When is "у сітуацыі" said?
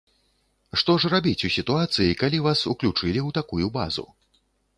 1.49-2.15